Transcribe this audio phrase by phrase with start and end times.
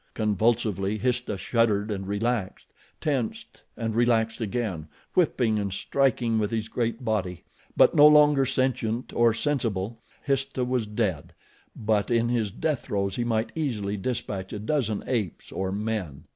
[0.15, 2.65] Convulsively Histah shuddered and relaxed,
[2.99, 7.43] tensed and relaxed again, whipping and striking with his great body;
[7.77, 9.99] but no longer sentient or sensible.
[10.23, 11.33] Histah was dead,
[11.75, 16.23] but in his death throes he might easily dispatch a dozen apes or men.